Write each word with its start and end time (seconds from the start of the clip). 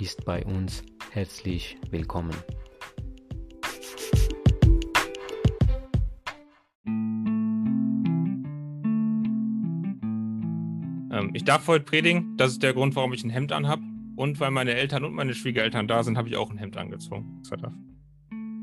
ist 0.00 0.24
bei 0.24 0.44
uns 0.44 0.82
herzlich 1.10 1.76
willkommen. 1.90 2.34
Ähm, 11.12 11.30
ich 11.34 11.44
darf 11.44 11.66
heute 11.66 11.84
predigen, 11.84 12.36
das 12.36 12.52
ist 12.52 12.62
der 12.62 12.72
Grund, 12.72 12.96
warum 12.96 13.12
ich 13.12 13.24
ein 13.24 13.30
Hemd 13.30 13.52
anhab. 13.52 13.80
Und 14.16 14.40
weil 14.40 14.50
meine 14.50 14.74
Eltern 14.74 15.04
und 15.04 15.14
meine 15.14 15.34
Schwiegereltern 15.34 15.88
da 15.88 16.02
sind, 16.02 16.16
habe 16.16 16.28
ich 16.28 16.36
auch 16.36 16.50
ein 16.50 16.58
Hemd 16.58 16.76
angezogen. 16.76 17.42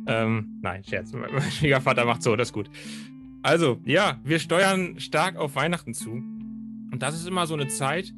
Ähm, 0.07 0.59
nein, 0.61 0.83
Scherz. 0.83 1.11
Mein 1.13 1.41
Schwiegervater 1.51 2.05
macht 2.05 2.23
so, 2.23 2.35
das 2.35 2.49
ist 2.49 2.53
gut. 2.53 2.69
Also, 3.43 3.79
ja, 3.85 4.19
wir 4.23 4.39
steuern 4.39 4.99
stark 4.99 5.35
auf 5.35 5.55
Weihnachten 5.55 5.93
zu. 5.93 6.11
Und 6.11 6.99
das 6.99 7.15
ist 7.15 7.27
immer 7.27 7.47
so 7.47 7.53
eine 7.55 7.67
Zeit, 7.67 8.13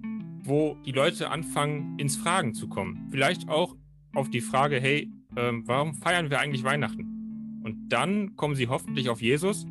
wo 0.50 0.76
die 0.86 0.92
Leute 0.92 1.30
anfangen, 1.30 1.98
ins 2.00 2.18
Fragen 2.18 2.54
zu 2.54 2.68
kommen. 2.68 3.08
Vielleicht 3.12 3.48
auch 3.48 3.76
auf 4.14 4.30
die 4.30 4.42
Frage, 4.42 4.82
hey, 4.82 5.10
ähm, 5.38 5.64
warum 5.68 5.94
feiern 5.94 6.30
wir 6.30 6.40
eigentlich 6.40 6.64
Weihnachten? 6.64 7.62
Und 7.64 7.90
dann 7.90 8.36
kommen 8.36 8.56
sie 8.56 8.68
hoffentlich 8.68 9.10
auf 9.10 9.22
Jesus. 9.22 9.66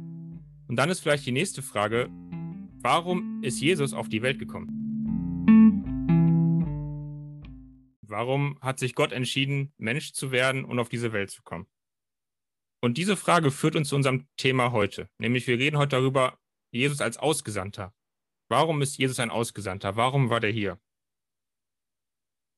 Und 0.68 0.76
dann 0.76 0.88
ist 0.88 1.00
vielleicht 1.00 1.26
die 1.26 1.32
nächste 1.32 1.62
Frage, 1.62 2.08
warum 2.80 3.42
ist 3.42 3.60
Jesus 3.60 3.92
auf 3.92 4.08
die 4.08 4.22
Welt 4.22 4.38
gekommen? 4.38 4.74
Warum 8.02 8.58
hat 8.60 8.78
sich 8.78 8.94
Gott 8.94 9.12
entschieden, 9.12 9.72
Mensch 9.76 10.12
zu 10.12 10.30
werden 10.30 10.64
und 10.64 10.78
auf 10.78 10.88
diese 10.88 11.12
Welt 11.12 11.30
zu 11.30 11.42
kommen? 11.42 11.66
Und 12.80 12.96
diese 12.96 13.16
Frage 13.16 13.50
führt 13.50 13.74
uns 13.74 13.88
zu 13.88 13.96
unserem 13.96 14.26
Thema 14.36 14.70
heute. 14.70 15.10
Nämlich 15.18 15.46
wir 15.48 15.58
reden 15.58 15.76
heute 15.76 15.96
darüber, 15.96 16.38
Jesus 16.70 17.00
als 17.00 17.16
Ausgesandter. 17.16 17.92
Warum 18.48 18.80
ist 18.82 18.96
Jesus 18.96 19.20
ein 19.20 19.30
Ausgesandter? 19.30 19.96
Warum 19.96 20.30
war 20.30 20.40
der 20.40 20.50
hier? 20.50 20.80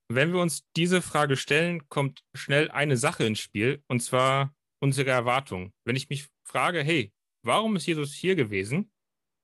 Wenn 0.09 0.33
wir 0.33 0.41
uns 0.41 0.65
diese 0.77 1.03
Frage 1.03 1.37
stellen, 1.37 1.89
kommt 1.89 2.25
schnell 2.35 2.71
eine 2.71 2.97
Sache 2.97 3.25
ins 3.25 3.41
Spiel, 3.41 3.83
und 3.87 4.01
zwar 4.01 4.55
unsere 4.81 5.11
Erwartung. 5.11 5.73
Wenn 5.85 5.97
ich 5.97 6.09
mich 6.09 6.29
frage, 6.45 6.83
hey, 6.83 7.13
warum 7.43 7.77
ist 7.77 7.87
Jesus 7.87 8.15
hier 8.15 8.35
gewesen? 8.35 8.93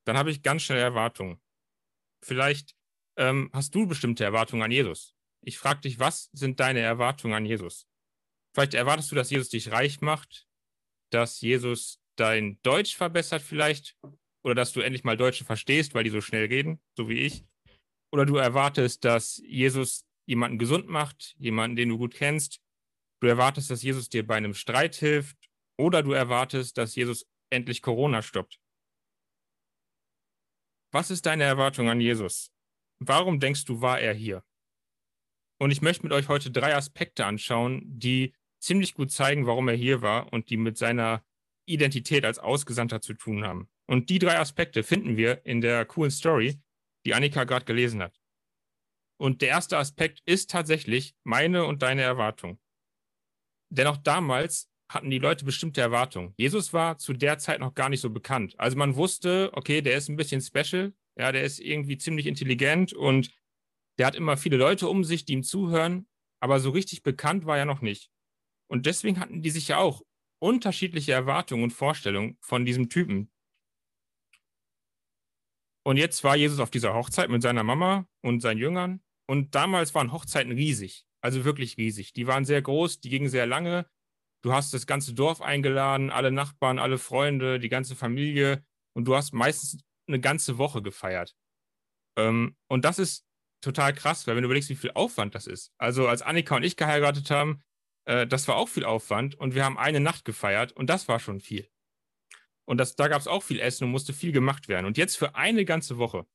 Dann 0.07 0.17
habe 0.17 0.31
ich 0.31 0.43
ganz 0.43 0.63
schnell 0.63 0.79
Erwartungen. 0.79 1.41
Vielleicht 2.25 2.77
ähm, 3.17 3.51
hast 3.53 3.75
du 3.75 3.87
bestimmte 3.87 4.25
Erwartungen 4.25 4.63
an 4.63 4.71
Jesus. 4.71 5.15
Ich 5.43 5.59
frage 5.59 5.81
dich, 5.83 5.99
was 5.99 6.31
sind 6.33 6.59
deine 6.59 6.81
Erwartungen 6.81 7.35
an 7.35 7.47
Jesus? 7.47 7.87
Vielleicht 8.55 8.75
erwartest 8.75 9.11
du, 9.11 9.15
dass 9.15 9.31
Jesus 9.31 9.49
dich 9.49 9.71
reich 9.71 10.01
macht, 10.01 10.49
dass 11.11 11.41
Jesus 11.41 12.01
dein 12.17 12.61
Deutsch 12.63 12.97
verbessert 12.97 13.43
vielleicht 13.43 13.97
oder 14.47 14.55
dass 14.55 14.73
du 14.73 14.81
endlich 14.81 15.03
mal 15.03 15.17
Deutsche 15.17 15.45
verstehst, 15.45 15.93
weil 15.95 16.05
die 16.05 16.11
so 16.11 16.21
schnell 16.21 16.47
reden, 16.47 16.81
so 16.97 17.09
wie 17.09 17.19
ich. 17.19 17.45
Oder 18.13 18.25
du 18.25 18.37
erwartest, 18.37 19.05
dass 19.05 19.39
Jesus 19.45 20.07
jemanden 20.25 20.57
gesund 20.57 20.89
macht, 20.89 21.35
jemanden, 21.37 21.75
den 21.75 21.89
du 21.89 21.99
gut 21.99 22.15
kennst. 22.15 22.61
Du 23.21 23.27
erwartest, 23.27 23.73
dass 23.73 23.83
Jesus 23.83 24.09
dir 24.09 24.25
bei 24.25 24.37
einem 24.37 24.55
Streit 24.55 24.95
hilft. 24.95 25.37
Oder 25.77 26.05
du 26.05 26.13
erwartest, 26.13 26.79
dass 26.79 26.95
Jesus 26.95 27.27
endlich 27.51 27.83
Corona 27.83 28.23
stoppt. 28.23 28.61
Was 30.93 31.11
ist 31.11 31.27
deine 31.27 31.43
Erwartung 31.43 31.91
an 31.91 32.01
Jesus? 32.01 32.53
Warum 33.01 33.41
denkst 33.41 33.65
du, 33.65 33.81
war 33.81 33.99
er 33.99 34.15
hier? 34.15 34.45
Und 35.59 35.73
ich 35.73 35.83
möchte 35.83 36.05
mit 36.05 36.13
euch 36.13 36.29
heute 36.29 36.53
drei 36.53 36.77
Aspekte 36.77 37.27
anschauen, 37.27 37.83
die 37.85 38.33
ziemlich 38.61 38.95
gut 38.95 39.11
zeigen, 39.11 39.45
warum 39.45 39.67
er 39.67 39.75
hier 39.75 40.03
war 40.03 40.33
und 40.33 40.51
die 40.51 40.57
mit 40.57 40.79
seiner 40.79 41.25
Identität 41.67 42.25
als 42.25 42.39
Ausgesandter 42.39 43.01
zu 43.01 43.15
tun 43.15 43.45
haben. 43.45 43.69
Und 43.89 44.11
die 44.11 44.19
drei 44.19 44.39
Aspekte 44.39 44.83
finden 44.83 45.17
wir 45.17 45.45
in 45.47 45.61
der 45.61 45.85
coolen 45.85 46.11
Story, 46.11 46.61
die 47.05 47.15
Annika 47.15 47.45
gerade 47.45 47.65
gelesen 47.65 48.03
hat. 48.03 48.21
Und 49.19 49.43
der 49.43 49.49
erste 49.49 49.79
Aspekt 49.79 50.21
ist 50.27 50.51
tatsächlich 50.51 51.15
meine 51.25 51.65
und 51.65 51.83
deine 51.83 52.03
Erwartung. 52.03 52.59
Denn 53.71 53.87
auch 53.87 53.97
damals 53.97 54.71
hatten 54.91 55.11
die 55.11 55.19
Leute 55.19 55.45
bestimmte 55.45 55.81
Erwartungen. 55.81 56.35
Jesus 56.37 56.73
war 56.73 56.99
zu 56.99 57.13
der 57.13 57.39
Zeit 57.39 57.61
noch 57.61 57.75
gar 57.75 57.89
nicht 57.89 58.01
so 58.01 58.11
bekannt. 58.11 58.55
Also 58.59 58.77
man 58.77 58.97
wusste, 58.97 59.51
okay, 59.55 59.81
der 59.81 59.97
ist 59.97 60.09
ein 60.09 60.17
bisschen 60.17 60.41
special, 60.41 60.95
ja, 61.19 61.33
der 61.33 61.43
ist 61.43 61.59
irgendwie 61.59 61.99
ziemlich 61.99 62.27
intelligent 62.27 62.93
und 62.93 63.35
der 63.99 64.07
hat 64.07 64.15
immer 64.15 64.37
viele 64.37 64.57
Leute 64.57 64.89
um 64.89 65.03
sich, 65.03 65.25
die 65.25 65.33
ihm 65.33 65.43
zuhören, 65.43 66.07
aber 66.41 66.61
so 66.61 66.71
richtig 66.71 67.03
bekannt 67.03 67.47
war 67.47 67.59
er 67.59 67.65
noch 67.65 67.81
nicht. 67.81 68.11
Und 68.69 68.87
deswegen 68.87 69.19
hatten 69.19 69.43
die 69.43 69.51
sich 69.51 69.69
ja 69.69 69.79
auch 69.79 70.03
unterschiedliche 70.39 71.13
Erwartungen 71.13 71.65
und 71.65 71.73
Vorstellungen 71.73 72.37
von 72.41 72.65
diesem 72.65 72.89
Typen. 72.89 73.31
Und 75.87 75.99
jetzt 75.99 76.25
war 76.25 76.35
Jesus 76.35 76.59
auf 76.59 76.73
dieser 76.73 76.95
Hochzeit 76.95 77.31
mit 77.31 77.43
seiner 77.43 77.63
Mama 77.63 78.09
und 78.21 78.41
seinen 78.41 78.59
Jüngern. 78.59 79.01
Und 79.29 79.55
damals 79.55 79.95
waren 79.95 80.11
Hochzeiten 80.11 80.51
riesig, 80.51 81.07
also 81.21 81.45
wirklich 81.45 81.77
riesig. 81.77 82.13
Die 82.13 82.27
waren 82.27 82.45
sehr 82.45 82.61
groß, 82.61 82.99
die 82.99 83.09
gingen 83.09 83.29
sehr 83.29 83.47
lange. 83.47 83.87
Du 84.43 84.53
hast 84.53 84.75
das 84.75 84.89
ganze 84.89 85.15
Dorf 85.15 85.41
eingeladen, 85.41 86.11
alle 86.11 86.33
Nachbarn, 86.33 86.81
alle 86.81 86.99
Freunde, 86.99 87.61
die 87.61 87.69
ganze 87.69 87.95
Familie. 87.95 88.65
Und 88.97 89.05
du 89.05 89.15
hast 89.15 89.33
meistens 89.33 89.81
eine 90.09 90.19
ganze 90.19 90.59
Woche 90.59 90.83
gefeiert. 90.83 91.37
Ähm, 92.19 92.57
und 92.69 92.85
das 92.85 92.99
ist 92.99 93.25
total 93.61 93.95
krass, 93.95 94.27
weil 94.27 94.35
wenn 94.35 94.43
du 94.43 94.47
überlegst, 94.47 94.71
wie 94.71 94.75
viel 94.75 94.91
Aufwand 94.93 95.37
das 95.37 95.47
ist. 95.47 95.73
Also 95.79 96.09
als 96.09 96.21
Annika 96.23 96.57
und 96.57 96.65
ich 96.65 96.77
geheiratet 96.77 97.31
haben, 97.31 97.63
äh, 98.07 98.27
das 98.27 98.49
war 98.49 98.57
auch 98.57 98.69
viel 98.69 98.85
Aufwand 98.85 99.37
und 99.37 99.55
wir 99.55 99.65
haben 99.65 99.79
eine 99.79 100.01
Nacht 100.01 100.25
gefeiert 100.25 100.73
und 100.73 100.91
das 100.91 101.07
war 101.07 101.21
schon 101.21 101.39
viel. 101.39 101.69
Und 102.67 102.79
das, 102.79 102.97
da 102.97 103.09
gab 103.09 103.21
es 103.21 103.29
auch 103.29 103.43
viel 103.43 103.61
Essen 103.61 103.85
und 103.85 103.91
musste 103.91 104.13
viel 104.13 104.33
gemacht 104.33 104.69
werden. 104.69 104.87
Und 104.87 104.99
jetzt 104.99 105.17
für 105.17 105.35
eine 105.35 105.65
ganze 105.65 105.99
Woche. 105.99 106.27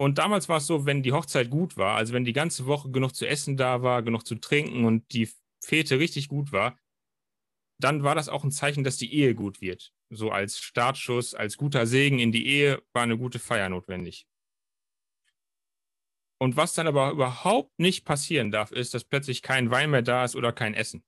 Und 0.00 0.18
damals 0.18 0.48
war 0.48 0.58
es 0.58 0.66
so, 0.66 0.86
wenn 0.86 1.02
die 1.02 1.12
Hochzeit 1.12 1.50
gut 1.50 1.76
war, 1.76 1.96
also 1.96 2.12
wenn 2.12 2.24
die 2.24 2.32
ganze 2.32 2.66
Woche 2.66 2.90
genug 2.90 3.14
zu 3.14 3.26
essen 3.26 3.56
da 3.56 3.82
war, 3.82 4.02
genug 4.02 4.26
zu 4.26 4.36
trinken 4.36 4.84
und 4.84 5.12
die 5.12 5.28
Fete 5.60 5.98
richtig 5.98 6.28
gut 6.28 6.52
war, 6.52 6.78
dann 7.80 8.02
war 8.04 8.14
das 8.14 8.28
auch 8.28 8.44
ein 8.44 8.52
Zeichen, 8.52 8.84
dass 8.84 8.96
die 8.96 9.12
Ehe 9.12 9.34
gut 9.34 9.60
wird. 9.60 9.92
So 10.10 10.30
als 10.30 10.58
Startschuss, 10.58 11.34
als 11.34 11.56
guter 11.56 11.86
Segen 11.86 12.18
in 12.18 12.32
die 12.32 12.46
Ehe 12.46 12.82
war 12.92 13.02
eine 13.02 13.18
gute 13.18 13.38
Feier 13.38 13.68
notwendig. 13.68 14.26
Und 16.40 16.56
was 16.56 16.74
dann 16.74 16.86
aber 16.86 17.10
überhaupt 17.10 17.78
nicht 17.78 18.04
passieren 18.04 18.52
darf, 18.52 18.70
ist, 18.70 18.94
dass 18.94 19.04
plötzlich 19.04 19.42
kein 19.42 19.70
Wein 19.70 19.90
mehr 19.90 20.02
da 20.02 20.24
ist 20.24 20.36
oder 20.36 20.52
kein 20.52 20.74
Essen. 20.74 21.04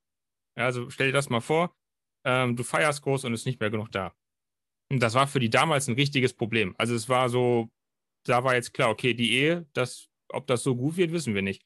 Also 0.55 0.89
stell 0.89 1.07
dir 1.07 1.13
das 1.13 1.29
mal 1.29 1.39
vor, 1.39 1.73
ähm, 2.25 2.55
du 2.55 2.63
feierst 2.63 3.01
groß 3.01 3.25
und 3.25 3.33
ist 3.33 3.45
nicht 3.45 3.59
mehr 3.59 3.69
genug 3.69 3.91
da. 3.91 4.13
Und 4.91 4.99
das 4.99 5.13
war 5.13 5.27
für 5.27 5.39
die 5.39 5.49
damals 5.49 5.87
ein 5.87 5.95
richtiges 5.95 6.33
Problem. 6.33 6.75
Also 6.77 6.95
es 6.95 7.07
war 7.09 7.29
so, 7.29 7.69
da 8.25 8.43
war 8.43 8.55
jetzt 8.55 8.73
klar, 8.73 8.89
okay, 8.89 9.13
die 9.13 9.33
Ehe, 9.33 9.67
das, 9.73 10.09
ob 10.29 10.47
das 10.47 10.63
so 10.63 10.75
gut 10.75 10.97
wird, 10.97 11.11
wissen 11.11 11.33
wir 11.33 11.41
nicht. 11.41 11.65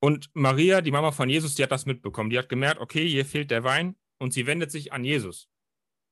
Und 0.00 0.30
Maria, 0.34 0.80
die 0.80 0.90
Mama 0.90 1.12
von 1.12 1.28
Jesus, 1.28 1.54
die 1.54 1.62
hat 1.62 1.70
das 1.70 1.86
mitbekommen. 1.86 2.30
Die 2.30 2.38
hat 2.38 2.48
gemerkt, 2.48 2.80
okay, 2.80 3.08
hier 3.08 3.24
fehlt 3.24 3.52
der 3.52 3.62
Wein 3.62 3.96
und 4.18 4.32
sie 4.32 4.46
wendet 4.46 4.72
sich 4.72 4.92
an 4.92 5.04
Jesus. 5.04 5.48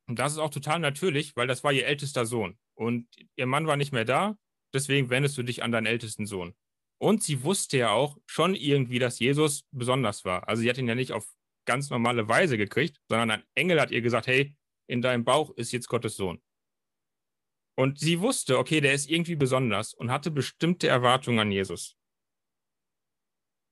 Und 0.09 0.19
das 0.19 0.33
ist 0.33 0.39
auch 0.39 0.51
total 0.51 0.79
natürlich, 0.79 1.35
weil 1.37 1.49
das 1.49 1.65
war 1.65 1.73
ihr 1.73 1.87
ältester 1.87 2.25
Sohn. 2.27 2.59
Und 2.75 3.09
ihr 3.37 3.47
Mann 3.47 3.67
war 3.67 3.77
nicht 3.77 3.93
mehr 3.93 4.05
da 4.05 4.37
deswegen 4.73 5.11
wendest 5.11 5.37
du 5.39 5.43
dich 5.43 5.63
an 5.63 5.73
deinen 5.73 5.87
ältesten 5.87 6.27
Sohn. 6.27 6.55
Und 6.99 7.23
sie 7.23 7.43
wusste 7.43 7.79
ja 7.79 7.91
auch 7.91 8.19
schon 8.27 8.55
irgendwie, 8.55 8.99
dass 8.99 9.19
Jesus 9.19 9.65
besonders 9.71 10.25
war. 10.25 10.49
Also 10.49 10.63
sie 10.63 10.69
hat 10.69 10.79
ihn 10.79 10.89
ja 10.89 10.95
nicht 10.95 11.13
auf 11.13 11.27
ganz 11.71 11.89
normale 11.89 12.27
Weise 12.27 12.59
gekriegt, 12.59 13.01
sondern 13.09 13.31
ein 13.31 13.45
Engel 13.55 13.81
hat 13.81 13.93
ihr 13.93 14.01
gesagt, 14.01 14.27
hey, 14.27 14.57
in 14.89 15.03
deinem 15.03 15.25
Bauch 15.25 15.51
ist 15.51 15.71
jetzt 15.71 15.87
Gottes 15.87 16.17
Sohn. 16.17 16.43
Und 17.79 18.01
sie 18.01 18.19
wusste, 18.19 18.59
okay, 18.59 18.81
der 18.81 18.93
ist 18.93 19.09
irgendwie 19.09 19.37
besonders 19.37 19.95
und 19.95 20.11
hatte 20.11 20.33
bestimmte 20.33 20.89
Erwartungen 20.89 21.39
an 21.39 21.53
Jesus. 21.53 21.97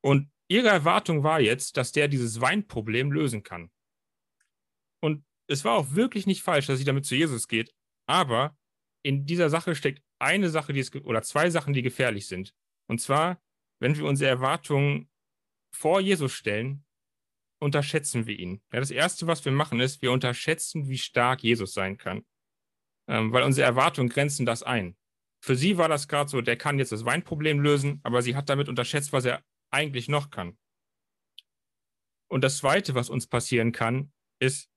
Und 0.01 0.31
ihre 0.49 0.69
Erwartung 0.69 1.25
war 1.25 1.41
jetzt, 1.41 1.77
dass 1.77 1.91
der 1.91 2.07
dieses 2.07 2.41
Weinproblem 2.41 3.11
lösen 3.11 3.43
kann. 3.43 3.73
Und 5.03 5.27
es 5.51 5.65
war 5.65 5.77
auch 5.77 5.97
wirklich 5.97 6.25
nicht 6.29 6.43
falsch, 6.43 6.67
dass 6.67 6.79
sie 6.79 6.85
damit 6.85 7.05
zu 7.05 7.17
Jesus 7.17 7.49
geht, 7.49 7.75
aber 8.09 8.57
in 9.05 9.27
dieser 9.27 9.51
Sache 9.51 9.75
steckt 9.75 10.05
eine 10.21 10.51
Sache, 10.51 10.73
die 10.73 10.81
ist, 10.81 10.95
oder 10.95 11.23
zwei 11.23 11.51
Sachen, 11.51 11.73
die 11.73 11.83
gefährlich 11.83 12.29
sind. 12.29 12.55
Und 12.89 13.01
zwar, 13.01 13.43
wenn 13.81 13.97
wir 13.97 14.05
unsere 14.05 14.31
Erwartungen 14.31 15.11
vor 15.75 16.01
Jesus 16.01 16.33
stellen, 16.33 16.85
unterschätzen 17.61 18.27
wir 18.27 18.39
ihn. 18.39 18.63
Ja, 18.73 18.81
das 18.81 18.91
Erste, 18.91 19.27
was 19.27 19.45
wir 19.45 19.53
machen, 19.53 19.81
ist, 19.81 20.03
wir 20.03 20.13
unterschätzen, 20.13 20.89
wie 20.89 20.99
stark 20.99 21.43
Jesus 21.43 21.73
sein 21.73 21.97
kann. 21.97 22.25
Ähm, 23.09 23.33
weil 23.33 23.43
unsere 23.43 23.67
Erwartungen 23.67 24.09
grenzen 24.09 24.47
das 24.47 24.63
ein. 24.63 24.97
Für 25.41 25.57
sie 25.57 25.79
war 25.79 25.89
das 25.89 26.09
gerade 26.09 26.31
so, 26.31 26.41
der 26.41 26.57
kann 26.57 26.79
jetzt 26.79 26.93
das 26.93 27.05
Weinproblem 27.05 27.61
lösen, 27.61 28.01
aber 28.03 28.23
sie 28.23 28.37
hat 28.37 28.49
damit 28.49 28.69
unterschätzt, 28.69 29.13
was 29.13 29.25
er 29.25 29.43
eigentlich 29.71 30.09
noch 30.09 30.31
kann. 30.31 30.59
Und 32.29 32.43
das 32.43 32.59
Zweite, 32.59 32.95
was 32.95 33.09
uns 33.09 33.27
passieren 33.27 33.73
kann, 33.73 34.13
ist, 34.41 34.69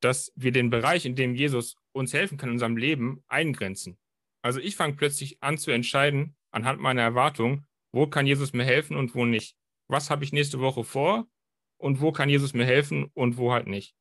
dass 0.00 0.32
wir 0.34 0.52
den 0.52 0.70
Bereich, 0.70 1.06
in 1.06 1.14
dem 1.14 1.34
Jesus 1.34 1.76
uns 1.92 2.12
helfen 2.12 2.38
kann 2.38 2.50
in 2.50 2.54
unserem 2.54 2.76
Leben, 2.76 3.24
eingrenzen. 3.28 3.98
Also 4.42 4.60
ich 4.60 4.76
fange 4.76 4.94
plötzlich 4.94 5.42
an 5.42 5.58
zu 5.58 5.70
entscheiden, 5.70 6.36
anhand 6.50 6.80
meiner 6.80 7.02
Erwartungen, 7.02 7.66
wo 7.92 8.06
kann 8.06 8.26
Jesus 8.26 8.52
mir 8.52 8.64
helfen 8.64 8.96
und 8.96 9.14
wo 9.14 9.24
nicht. 9.24 9.56
Was 9.88 10.10
habe 10.10 10.24
ich 10.24 10.32
nächste 10.32 10.60
Woche 10.60 10.84
vor 10.84 11.28
und 11.80 12.00
wo 12.00 12.12
kann 12.12 12.28
Jesus 12.28 12.54
mir 12.54 12.66
helfen 12.66 13.10
und 13.14 13.36
wo 13.36 13.52
halt 13.52 13.66
nicht. 13.66 13.94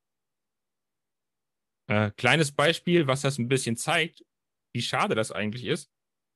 Äh, 1.87 2.11
kleines 2.17 2.51
Beispiel, 2.51 3.07
was 3.07 3.21
das 3.21 3.39
ein 3.39 3.47
bisschen 3.47 3.75
zeigt, 3.75 4.23
wie 4.73 4.81
schade 4.81 5.15
das 5.15 5.31
eigentlich 5.31 5.65
ist, 5.65 5.89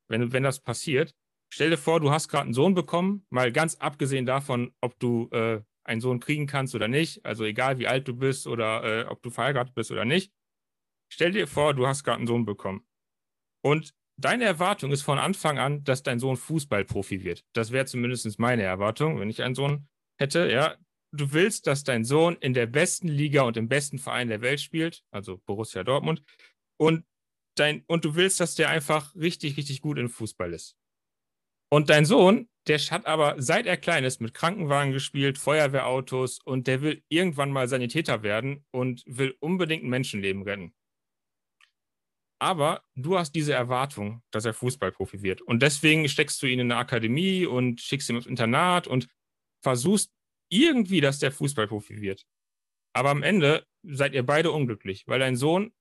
wenn, 0.10 0.34
wenn 0.34 0.44
das 0.44 0.60
passiert. 0.60 1.13
Stell 1.54 1.69
dir 1.69 1.78
vor, 1.78 2.00
du 2.00 2.10
hast 2.10 2.30
gerade 2.30 2.45
einen 2.45 2.54
Sohn 2.54 2.74
bekommen, 2.74 3.28
mal 3.30 3.51
ganz 3.51 3.75
abgesehen 3.75 4.25
davon, 4.25 4.74
ob 4.81 4.98
du 5.00 5.30
äh, 5.31 5.62
einen 5.84 6.01
Sohn 6.01 6.19
kriegen 6.19 6.48
kannst 6.48 6.74
oder 6.74 6.88
nicht, 6.88 7.24
also 7.25 7.44
egal 7.44 7.78
wie 7.78 7.88
alt 7.88 8.07
du 8.07 8.16
bist 8.16 8.48
oder 8.48 8.84
äh, 8.84 9.06
ob 9.06 9.22
du 9.22 9.30
verheiratet 9.30 9.75
bist 9.75 9.92
oder 9.92 10.06
nicht. 10.06 10.34
Stell 11.12 11.31
dir 11.31 11.46
vor, 11.46 11.75
du 11.75 11.86
hast 11.86 12.04
gerade 12.04 12.18
einen 12.18 12.28
Sohn 12.28 12.46
bekommen. 12.46 12.88
Und 13.63 13.94
deine 14.18 14.46
Erwartung 14.46 14.92
ist 14.92 15.04
von 15.04 15.19
Anfang 15.19 15.60
an, 15.60 15.84
dass 15.84 16.01
dein 16.01 16.19
Sohn 16.19 16.38
Fußballprofi 16.38 17.24
wird. 17.24 17.46
Das 17.54 17.72
wäre 17.72 17.86
zumindest 17.86 18.39
meine 18.39 18.63
Erwartung, 18.63 19.19
wenn 19.19 19.30
ich 19.30 19.44
einen 19.44 19.54
Sohn 19.54 19.88
hätte. 20.18 20.50
Ja, 20.50 20.78
du 21.13 21.31
willst, 21.31 21.68
dass 21.68 21.83
dein 21.83 22.04
Sohn 22.04 22.36
in 22.38 22.54
der 22.54 22.65
besten 22.65 23.07
Liga 23.07 23.44
und 23.44 23.56
im 23.56 23.69
besten 23.69 24.00
Verein 24.00 24.30
der 24.30 24.42
Welt 24.42 24.60
spielt, 24.60 25.04
also 25.12 25.38
Borussia 25.45 25.83
Dortmund, 25.83 26.24
und, 26.77 27.06
dein, 27.56 27.83
und 27.88 28.04
du 28.04 28.15
willst, 28.15 28.39
dass 28.39 28.56
der 28.56 28.69
einfach 28.69 29.15
richtig, 29.15 29.56
richtig 29.56 29.81
gut 29.81 30.00
im 30.00 30.10
Fußball 30.10 30.54
ist. 30.54 30.75
Und 31.71 31.89
dein 31.89 32.06
Sohn, 32.06 32.50
der 32.68 32.77
hat 32.80 33.06
aber 33.06 33.42
seit 33.42 33.65
er 33.65 33.77
klein 33.77 34.04
ist 34.04 34.21
mit 34.21 34.33
Krankenwagen 34.33 34.92
gespielt, 34.92 35.38
Feuerwehrautos 35.38 36.39
und 36.44 36.68
der 36.68 36.81
will 36.81 37.04
irgendwann 37.10 37.51
mal 37.51 37.68
Sanitäter 37.68 38.24
werden 38.24 38.65
und 38.71 39.04
will 39.06 39.36
unbedingt 39.39 39.83
Menschenleben 39.83 40.44
retten. 40.44 40.74
Aber 42.39 42.83
du 42.95 43.18
hast 43.18 43.33
diese 43.33 43.54
Erwartung, 43.54 44.21
dass 44.31 44.45
er 44.45 44.54
Fußballprofi 44.54 45.21
wird. 45.21 45.42
Und 45.42 45.62
deswegen 45.62 46.07
steckst 46.10 46.42
du 46.42 46.48
ihn 46.48 46.60
in 46.60 46.71
eine 46.71 46.80
Akademie 46.80 47.45
und 47.45 47.81
schickst 47.81 48.10
ihn 48.10 48.18
ins 48.18 48.25
Internat 48.25 48.88
und 48.88 49.07
versuchst 49.63 50.12
irgendwie, 50.54 51.02
dass 51.02 51.20
der 51.20 51.32
Fußballprofi 51.32 52.02
wird. 52.02 52.26
Aber 52.94 53.10
am 53.10 53.24
Ende 53.24 53.66
seid 53.84 54.14
ihr 54.14 54.24
beide 54.24 54.52
unglücklich, 54.52 55.08
weil 55.08 55.20
dein 55.20 55.36
Sohn, 55.36 55.74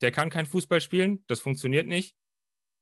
der 0.00 0.12
kann 0.12 0.30
kein 0.30 0.46
Fußball 0.46 0.80
spielen, 0.80 1.24
das 1.26 1.40
funktioniert 1.40 1.86
nicht. 1.86 2.16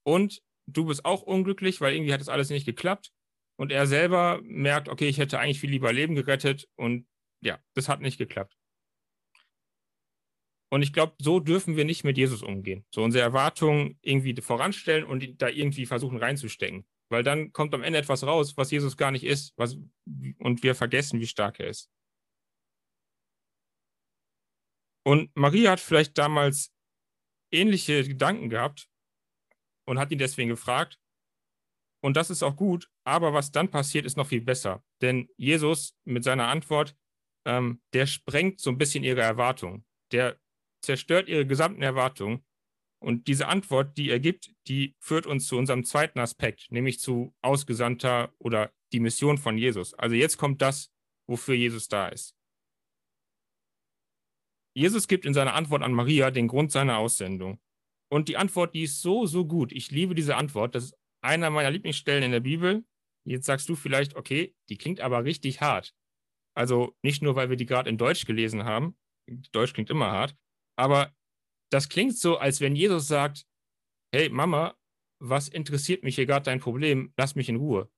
Und 0.04 0.42
du 0.66 0.86
bist 0.86 1.04
auch 1.04 1.22
unglücklich, 1.22 1.80
weil 1.80 1.94
irgendwie 1.94 2.12
hat 2.12 2.20
das 2.20 2.28
alles 2.28 2.50
nicht 2.50 2.66
geklappt. 2.66 3.12
Und 3.56 3.72
er 3.72 3.86
selber 3.86 4.40
merkt, 4.42 4.88
okay, 4.88 5.08
ich 5.08 5.18
hätte 5.18 5.38
eigentlich 5.38 5.60
viel 5.60 5.70
lieber 5.70 5.92
Leben 5.92 6.14
gerettet 6.14 6.68
und 6.76 7.06
ja, 7.40 7.58
das 7.74 7.88
hat 7.88 8.00
nicht 8.00 8.18
geklappt. 8.18 8.56
Und 10.70 10.82
ich 10.82 10.92
glaube, 10.92 11.14
so 11.20 11.38
dürfen 11.38 11.76
wir 11.76 11.84
nicht 11.84 12.02
mit 12.02 12.18
Jesus 12.18 12.42
umgehen. 12.42 12.84
So 12.92 13.04
unsere 13.04 13.22
Erwartungen 13.22 13.96
irgendwie 14.02 14.34
voranstellen 14.42 15.04
und 15.04 15.40
da 15.40 15.48
irgendwie 15.48 15.86
versuchen 15.86 16.18
reinzustecken. 16.18 16.84
Weil 17.14 17.22
dann 17.22 17.52
kommt 17.52 17.72
am 17.74 17.84
Ende 17.84 18.00
etwas 18.00 18.24
raus, 18.24 18.56
was 18.56 18.72
Jesus 18.72 18.96
gar 18.96 19.12
nicht 19.12 19.22
ist, 19.22 19.52
was, 19.56 19.76
und 20.38 20.64
wir 20.64 20.74
vergessen, 20.74 21.20
wie 21.20 21.28
stark 21.28 21.60
er 21.60 21.68
ist. 21.68 21.88
Und 25.06 25.30
Maria 25.36 25.70
hat 25.70 25.80
vielleicht 25.80 26.18
damals 26.18 26.72
ähnliche 27.52 28.02
Gedanken 28.02 28.50
gehabt 28.50 28.88
und 29.86 30.00
hat 30.00 30.10
ihn 30.10 30.18
deswegen 30.18 30.48
gefragt. 30.48 30.98
Und 32.02 32.16
das 32.16 32.30
ist 32.30 32.42
auch 32.42 32.56
gut, 32.56 32.90
aber 33.06 33.32
was 33.32 33.52
dann 33.52 33.70
passiert, 33.70 34.06
ist 34.06 34.16
noch 34.16 34.26
viel 34.26 34.40
besser. 34.40 34.82
Denn 35.00 35.28
Jesus 35.36 35.96
mit 36.04 36.24
seiner 36.24 36.48
Antwort, 36.48 36.96
ähm, 37.46 37.80
der 37.92 38.06
sprengt 38.06 38.60
so 38.60 38.70
ein 38.70 38.78
bisschen 38.78 39.04
ihre 39.04 39.22
Erwartungen. 39.22 39.86
Der 40.10 40.40
zerstört 40.82 41.28
ihre 41.28 41.46
gesamten 41.46 41.82
Erwartungen 41.82 42.44
und 43.04 43.28
diese 43.28 43.48
Antwort, 43.48 43.98
die 43.98 44.08
er 44.08 44.18
gibt, 44.18 44.54
die 44.66 44.96
führt 44.98 45.26
uns 45.26 45.46
zu 45.46 45.58
unserem 45.58 45.84
zweiten 45.84 46.18
Aspekt, 46.18 46.68
nämlich 46.70 47.00
zu 47.00 47.34
Ausgesandter 47.42 48.32
oder 48.38 48.72
die 48.92 49.00
Mission 49.00 49.36
von 49.36 49.58
Jesus. 49.58 49.92
Also 49.92 50.16
jetzt 50.16 50.38
kommt 50.38 50.62
das, 50.62 50.90
wofür 51.28 51.54
Jesus 51.54 51.88
da 51.88 52.08
ist. 52.08 52.34
Jesus 54.74 55.06
gibt 55.06 55.26
in 55.26 55.34
seiner 55.34 55.52
Antwort 55.52 55.82
an 55.82 55.92
Maria 55.92 56.30
den 56.30 56.48
Grund 56.48 56.72
seiner 56.72 56.96
Aussendung. 56.96 57.60
Und 58.10 58.28
die 58.28 58.38
Antwort, 58.38 58.74
die 58.74 58.84
ist 58.84 59.02
so, 59.02 59.26
so 59.26 59.46
gut. 59.46 59.72
Ich 59.72 59.90
liebe 59.90 60.14
diese 60.14 60.36
Antwort. 60.36 60.74
Das 60.74 60.84
ist 60.84 60.96
einer 61.20 61.50
meiner 61.50 61.70
Lieblingsstellen 61.70 62.24
in 62.24 62.32
der 62.32 62.40
Bibel. 62.40 62.84
Jetzt 63.26 63.44
sagst 63.44 63.68
du 63.68 63.76
vielleicht, 63.76 64.16
okay, 64.16 64.54
die 64.70 64.78
klingt 64.78 65.00
aber 65.00 65.24
richtig 65.24 65.60
hart. 65.60 65.94
Also 66.56 66.96
nicht 67.02 67.22
nur, 67.22 67.36
weil 67.36 67.50
wir 67.50 67.56
die 67.56 67.66
gerade 67.66 67.90
in 67.90 67.98
Deutsch 67.98 68.24
gelesen 68.24 68.64
haben. 68.64 68.96
Deutsch 69.52 69.74
klingt 69.74 69.90
immer 69.90 70.10
hart. 70.10 70.34
Aber 70.76 71.12
das 71.70 71.88
klingt 71.88 72.16
so, 72.16 72.38
als 72.38 72.60
wenn 72.60 72.76
Jesus 72.76 73.08
sagt, 73.08 73.46
hey 74.14 74.28
Mama, 74.28 74.76
was 75.20 75.48
interessiert 75.48 76.02
mich 76.02 76.16
hier 76.16 76.26
gerade 76.26 76.44
dein 76.44 76.60
Problem? 76.60 77.12
Lass 77.16 77.34
mich 77.34 77.48
in 77.48 77.56
Ruhe. 77.56 77.90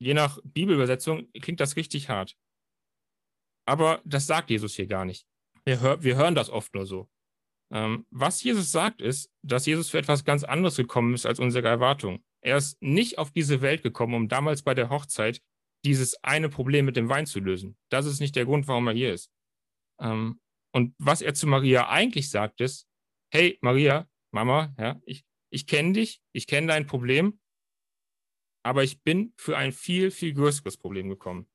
Je 0.00 0.14
nach 0.14 0.38
Bibelübersetzung 0.44 1.30
klingt 1.32 1.60
das 1.60 1.76
richtig 1.76 2.08
hart. 2.08 2.36
Aber 3.66 4.00
das 4.04 4.26
sagt 4.26 4.50
Jesus 4.50 4.74
hier 4.74 4.86
gar 4.86 5.04
nicht. 5.04 5.26
Wir, 5.64 5.80
hör, 5.80 6.02
wir 6.02 6.16
hören 6.16 6.34
das 6.34 6.50
oft 6.50 6.74
nur 6.74 6.86
so. 6.86 7.10
Ähm, 7.70 8.06
was 8.10 8.42
Jesus 8.42 8.72
sagt, 8.72 9.02
ist, 9.02 9.30
dass 9.42 9.66
Jesus 9.66 9.90
für 9.90 9.98
etwas 9.98 10.24
ganz 10.24 10.44
anderes 10.44 10.76
gekommen 10.76 11.14
ist 11.14 11.26
als 11.26 11.38
unsere 11.38 11.68
Erwartung. 11.68 12.24
Er 12.40 12.56
ist 12.56 12.80
nicht 12.80 13.18
auf 13.18 13.30
diese 13.30 13.60
Welt 13.60 13.82
gekommen, 13.82 14.14
um 14.14 14.28
damals 14.28 14.62
bei 14.62 14.74
der 14.74 14.88
Hochzeit 14.88 15.42
dieses 15.84 16.22
eine 16.24 16.48
Problem 16.48 16.86
mit 16.86 16.96
dem 16.96 17.08
Wein 17.08 17.26
zu 17.26 17.40
lösen. 17.40 17.76
Das 17.90 18.06
ist 18.06 18.20
nicht 18.20 18.36
der 18.36 18.46
Grund, 18.46 18.68
warum 18.68 18.88
er 18.88 18.94
hier 18.94 19.12
ist. 19.12 19.30
Ähm, 20.00 20.40
und 20.72 20.94
was 20.98 21.22
er 21.22 21.34
zu 21.34 21.46
Maria 21.46 21.88
eigentlich 21.88 22.30
sagt, 22.30 22.60
ist, 22.60 22.88
hey 23.32 23.58
Maria, 23.60 24.08
Mama, 24.32 24.74
ja, 24.78 25.00
ich, 25.04 25.24
ich 25.50 25.66
kenne 25.66 25.92
dich, 25.92 26.22
ich 26.32 26.46
kenne 26.46 26.68
dein 26.68 26.86
Problem, 26.86 27.40
aber 28.62 28.84
ich 28.84 29.02
bin 29.02 29.32
für 29.36 29.56
ein 29.56 29.72
viel, 29.72 30.10
viel 30.10 30.34
größeres 30.34 30.76
Problem 30.76 31.08
gekommen. 31.08 31.48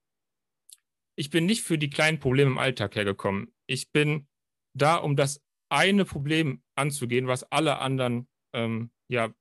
Ich 1.16 1.30
bin 1.30 1.46
nicht 1.46 1.62
für 1.62 1.78
die 1.78 1.90
kleinen 1.90 2.20
Probleme 2.20 2.52
im 2.52 2.58
Alltag 2.58 2.96
hergekommen. 2.96 3.54
Ich 3.68 3.92
bin 3.92 4.28
da, 4.76 4.96
um 4.96 5.16
das 5.16 5.44
eine 5.70 6.06
Problem 6.06 6.64
anzugehen, 6.76 7.28
was 7.28 7.44
alle 7.52 7.80
anderen, 7.80 8.28
ähm, 8.54 8.92
ja, 9.10 9.34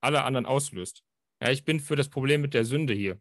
alle 0.00 0.24
anderen 0.24 0.46
auslöst. 0.46 1.04
Ja, 1.40 1.50
ich 1.50 1.64
bin 1.64 1.80
für 1.80 1.96
das 1.96 2.08
Problem 2.08 2.40
mit 2.40 2.54
der 2.54 2.64
Sünde 2.64 2.94
hier. 2.94 3.20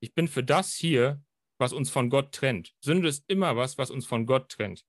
Ich 0.00 0.14
bin 0.14 0.28
für 0.28 0.44
das 0.44 0.74
hier, 0.74 1.22
was 1.58 1.72
uns 1.72 1.90
von 1.90 2.10
Gott 2.10 2.32
trennt. 2.32 2.74
Sünde 2.80 3.08
ist 3.08 3.24
immer 3.28 3.56
was, 3.56 3.78
was 3.78 3.90
uns 3.90 4.06
von 4.06 4.26
Gott 4.26 4.50
trennt. 4.50 4.86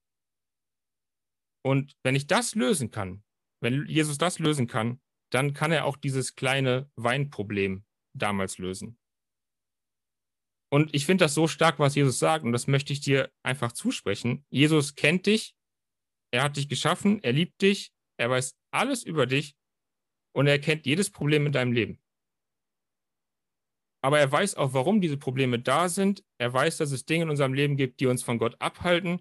Und 1.64 1.98
wenn 2.04 2.16
ich 2.16 2.28
das 2.28 2.56
lösen 2.56 2.92
kann, 2.92 3.24
wenn 3.62 3.86
Jesus 3.88 4.18
das 4.18 4.40
lösen 4.40 4.68
kann, 4.68 5.02
dann 5.32 5.54
kann 5.54 5.72
er 5.72 5.86
auch 5.86 5.98
dieses 5.98 6.36
kleine 6.36 6.90
Weinproblem 6.96 7.86
damals 8.14 8.58
lösen. 8.58 8.98
Und 10.70 10.94
ich 10.94 11.06
finde 11.06 11.26
das 11.26 11.34
so 11.34 11.48
stark, 11.48 11.80
was 11.80 11.96
Jesus 11.96 12.20
sagt, 12.20 12.44
und 12.44 12.52
das 12.52 12.68
möchte 12.68 12.94
ich 12.94 13.00
dir 13.00 13.32
einfach 13.44 13.72
zusprechen. 13.72 14.46
Jesus 14.50 14.96
kennt 14.96 15.26
dich, 15.26 15.56
er 16.32 16.44
hat 16.44 16.58
dich 16.58 16.68
geschaffen, 16.68 17.24
er 17.24 17.32
liebt 17.32 17.62
dich, 17.62 17.94
er 18.18 18.30
weiß 18.30 18.58
alles 18.72 19.04
über 19.04 19.26
dich 19.26 19.56
und 20.34 20.48
er 20.48 20.60
kennt 20.60 20.86
jedes 20.86 21.10
Problem 21.10 21.46
in 21.46 21.54
deinem 21.54 21.72
Leben 21.72 22.02
aber 24.04 24.20
er 24.20 24.32
weiß 24.32 24.56
auch, 24.56 24.74
warum 24.74 25.01
diese 25.01 25.18
Probleme 25.18 25.60
da 25.60 25.89
sind. 25.89 26.24
Er 26.38 26.54
weiß, 26.54 26.77
dass 26.77 26.92
es 26.92 27.06
Dinge 27.06 27.24
in 27.24 27.30
unserem 27.30 27.54
Leben 27.54 27.77
gibt, 27.77 28.00
die 28.00 28.06
uns 28.06 28.24
von 28.24 28.38
Gott 28.38 28.56
abhalten. 28.60 29.20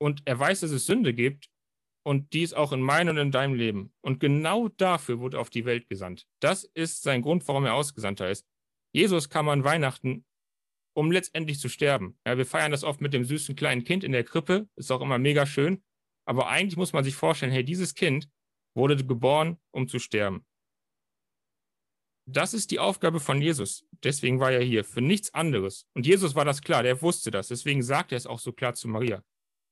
Und 0.00 0.22
er 0.24 0.38
weiß, 0.38 0.60
dass 0.60 0.70
es 0.70 0.86
Sünde 0.86 1.12
gibt 1.12 1.50
und 2.02 2.32
dies 2.32 2.54
auch 2.54 2.72
in 2.72 2.80
meinem 2.80 3.10
und 3.10 3.18
in 3.18 3.30
deinem 3.30 3.54
Leben. 3.54 3.92
Und 4.00 4.20
genau 4.20 4.68
dafür 4.68 5.20
wurde 5.20 5.36
er 5.36 5.40
auf 5.42 5.50
die 5.50 5.66
Welt 5.66 5.88
gesandt. 5.88 6.26
Das 6.40 6.64
ist 6.64 7.02
sein 7.02 7.22
Grund, 7.22 7.46
warum 7.46 7.66
er 7.66 7.74
Ausgesandter 7.74 8.30
ist. 8.30 8.46
Jesus 8.92 9.28
kam 9.28 9.48
an 9.48 9.64
Weihnachten, 9.64 10.24
um 10.96 11.12
letztendlich 11.12 11.60
zu 11.60 11.68
sterben. 11.68 12.18
Ja, 12.26 12.38
wir 12.38 12.46
feiern 12.46 12.72
das 12.72 12.84
oft 12.84 13.00
mit 13.00 13.12
dem 13.12 13.24
süßen 13.24 13.54
kleinen 13.54 13.84
Kind 13.84 14.02
in 14.02 14.12
der 14.12 14.24
Krippe, 14.24 14.68
ist 14.76 14.90
auch 14.90 15.02
immer 15.02 15.18
mega 15.18 15.46
schön. 15.46 15.82
Aber 16.26 16.48
eigentlich 16.48 16.76
muss 16.76 16.92
man 16.92 17.04
sich 17.04 17.14
vorstellen, 17.14 17.52
hey, 17.52 17.64
dieses 17.64 17.94
Kind 17.94 18.28
wurde 18.74 18.96
geboren, 18.96 19.58
um 19.70 19.88
zu 19.88 19.98
sterben. 19.98 20.44
Das 22.32 22.54
ist 22.54 22.70
die 22.70 22.78
Aufgabe 22.78 23.18
von 23.18 23.42
Jesus. 23.42 23.84
Deswegen 24.04 24.38
war 24.38 24.52
er 24.52 24.62
hier, 24.62 24.84
für 24.84 25.00
nichts 25.00 25.34
anderes. 25.34 25.88
Und 25.94 26.06
Jesus 26.06 26.36
war 26.36 26.44
das 26.44 26.62
klar, 26.62 26.84
der 26.84 27.02
wusste 27.02 27.30
das. 27.32 27.48
Deswegen 27.48 27.82
sagt 27.82 28.12
er 28.12 28.18
es 28.18 28.26
auch 28.26 28.38
so 28.38 28.52
klar 28.52 28.74
zu 28.74 28.88
Maria. 28.88 29.24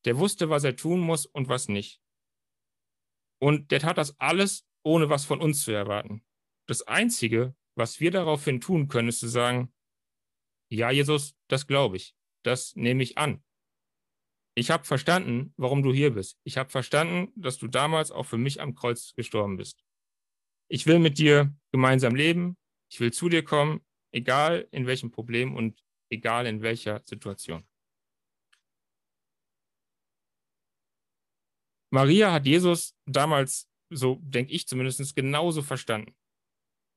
Der 0.05 0.19
wusste, 0.19 0.51
was 0.51 0.65
er 0.65 0.75
tun 0.75 1.01
muss 1.01 1.25
und 1.25 1.49
was 1.49 1.69
nicht. 1.69 2.01
Und 3.41 3.71
der 3.71 3.79
tat 3.79 3.97
das 3.97 4.19
alles, 4.19 4.67
ohne 4.83 5.09
was 5.09 5.25
von 5.25 5.41
uns 5.41 5.63
zu 5.63 5.71
erwarten. 5.71 6.25
Das 6.67 6.83
Einzige, 6.83 7.55
was 7.77 8.01
wir 8.01 8.11
daraufhin 8.11 8.61
tun 8.61 8.89
können, 8.89 9.09
ist 9.09 9.21
zu 9.21 9.29
sagen, 9.29 9.73
ja, 10.71 10.91
Jesus, 10.91 11.37
das 11.49 11.67
glaube 11.67 11.97
ich. 11.97 12.17
Das 12.43 12.75
nehme 12.75 13.03
ich 13.05 13.19
an. 13.19 13.45
Ich 14.57 14.73
habe 14.73 14.85
verstanden, 14.85 15.55
warum 15.57 15.85
du 15.85 15.93
hier 15.93 16.15
bist. 16.15 16.41
Ich 16.43 16.59
habe 16.59 16.71
verstanden, 16.71 17.33
dass 17.37 17.59
du 17.59 17.69
damals 17.69 18.11
auch 18.11 18.25
für 18.25 18.39
mich 18.39 18.61
am 18.61 18.75
Kreuz 18.75 19.15
gestorben 19.15 19.57
bist. 19.57 19.85
Ich 20.69 20.87
will 20.87 20.99
mit 20.99 21.19
dir 21.19 21.55
gemeinsam 21.73 22.15
leben. 22.15 22.57
Ich 22.91 23.01
will 23.01 23.13
zu 23.13 23.29
dir 23.29 23.43
kommen, 23.43 23.81
egal 24.13 24.69
in 24.71 24.87
welchem 24.87 25.11
Problem 25.11 25.55
und 25.55 25.83
egal 26.11 26.47
in 26.47 26.63
welcher 26.63 27.03
Situation. 27.05 27.67
Maria 31.91 32.33
hat 32.33 32.47
Jesus 32.47 32.95
damals, 33.07 33.69
so 33.91 34.19
denke 34.21 34.53
ich 34.53 34.69
zumindest, 34.69 35.17
genauso 35.17 35.63
verstanden. 35.63 36.15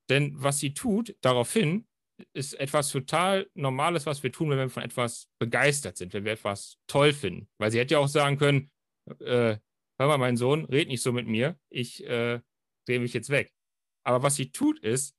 Denn 0.09 0.33
was 0.35 0.59
sie 0.59 0.73
tut, 0.73 1.15
daraufhin, 1.21 1.87
ist 2.33 2.53
etwas 2.55 2.89
total 2.89 3.49
Normales, 3.53 4.05
was 4.05 4.21
wir 4.21 4.31
tun, 4.31 4.49
wenn 4.49 4.57
wir 4.57 4.69
von 4.69 4.83
etwas 4.83 5.29
begeistert 5.39 5.97
sind, 5.97 6.13
wenn 6.13 6.25
wir 6.25 6.33
etwas 6.33 6.77
toll 6.87 7.13
finden. 7.13 7.47
Weil 7.57 7.71
sie 7.71 7.79
hätte 7.79 7.93
ja 7.95 7.99
auch 7.99 8.07
sagen 8.07 8.37
können, 8.37 8.69
äh, 9.19 9.57
hör 9.97 10.07
mal, 10.07 10.17
mein 10.17 10.37
Sohn, 10.37 10.65
red 10.65 10.89
nicht 10.89 11.01
so 11.01 11.13
mit 11.13 11.27
mir, 11.27 11.57
ich 11.69 12.05
äh, 12.05 12.41
drehe 12.85 12.99
mich 12.99 13.13
jetzt 13.13 13.29
weg. 13.29 13.53
Aber 14.03 14.23
was 14.23 14.35
sie 14.35 14.51
tut, 14.51 14.79
ist, 14.79 15.15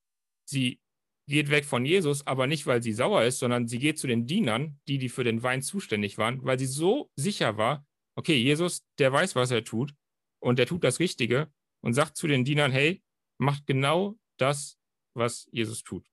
sie 0.48 0.80
geht 1.28 1.50
weg 1.50 1.64
von 1.64 1.84
Jesus, 1.84 2.26
aber 2.26 2.46
nicht, 2.46 2.66
weil 2.66 2.82
sie 2.82 2.92
sauer 2.92 3.24
ist, 3.24 3.38
sondern 3.38 3.68
sie 3.68 3.78
geht 3.78 3.98
zu 3.98 4.06
den 4.06 4.26
Dienern, 4.26 4.80
die, 4.88 4.98
die 4.98 5.08
für 5.08 5.24
den 5.24 5.42
Wein 5.42 5.62
zuständig 5.62 6.18
waren, 6.18 6.44
weil 6.44 6.58
sie 6.58 6.66
so 6.66 7.10
sicher 7.16 7.56
war, 7.56 7.86
okay, 8.16 8.36
Jesus, 8.36 8.84
der 8.98 9.12
weiß, 9.12 9.36
was 9.36 9.50
er 9.50 9.64
tut 9.64 9.94
und 10.42 10.58
der 10.58 10.66
tut 10.66 10.84
das 10.84 10.98
Richtige 10.98 11.52
und 11.82 11.94
sagt 11.94 12.16
zu 12.16 12.26
den 12.26 12.44
Dienern, 12.44 12.72
hey, 12.72 13.02
macht 13.38 13.66
genau 13.66 14.18
das, 14.38 14.78
was 15.14 15.48
Jesus 15.52 15.82
tut. 15.82 16.08